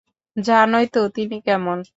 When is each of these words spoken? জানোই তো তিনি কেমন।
জানোই 0.37 0.85
তো 0.89 0.99
তিনি 1.15 1.35
কেমন। 1.45 1.77